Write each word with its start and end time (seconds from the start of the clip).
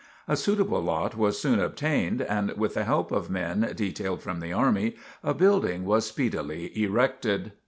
A 0.27 0.35
suitable 0.35 0.81
lot 0.81 1.15
was 1.15 1.39
soon 1.39 1.59
obtained 1.59 2.23
and 2.23 2.57
with 2.57 2.73
the 2.73 2.85
help 2.85 3.11
of 3.11 3.29
men 3.29 3.71
detailed 3.75 4.23
from 4.23 4.39
the 4.39 4.51
army, 4.51 4.95
a 5.23 5.35
building 5.35 5.85
was 5.85 6.07
speedily 6.07 6.71
erected. 6.75 7.51